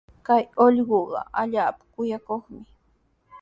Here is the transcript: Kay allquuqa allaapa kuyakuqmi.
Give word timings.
Kay 0.27 0.43
allquuqa 0.63 1.21
allaapa 1.41 1.83
kuyakuqmi. 1.93 2.59